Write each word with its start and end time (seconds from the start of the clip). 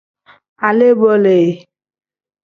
Alee-bo 0.67 1.11
le. 1.23 1.37